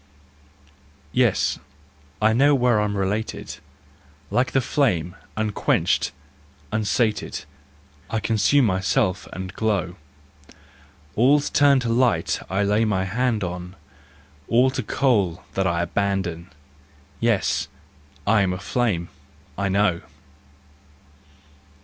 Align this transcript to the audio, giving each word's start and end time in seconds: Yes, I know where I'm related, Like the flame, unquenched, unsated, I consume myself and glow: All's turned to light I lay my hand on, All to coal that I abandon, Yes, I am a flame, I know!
Yes, 1.13 1.59
I 2.19 2.33
know 2.33 2.55
where 2.55 2.81
I'm 2.81 2.97
related, 2.97 3.57
Like 4.31 4.51
the 4.51 4.59
flame, 4.59 5.15
unquenched, 5.37 6.11
unsated, 6.71 7.45
I 8.09 8.19
consume 8.19 8.65
myself 8.65 9.27
and 9.31 9.53
glow: 9.53 9.97
All's 11.15 11.51
turned 11.51 11.83
to 11.83 11.89
light 11.89 12.39
I 12.49 12.63
lay 12.63 12.83
my 12.83 13.05
hand 13.05 13.43
on, 13.43 13.75
All 14.47 14.71
to 14.71 14.81
coal 14.81 15.43
that 15.53 15.67
I 15.67 15.83
abandon, 15.83 16.49
Yes, 17.19 17.67
I 18.25 18.41
am 18.41 18.53
a 18.53 18.57
flame, 18.59 19.09
I 19.55 19.69
know! 19.69 20.01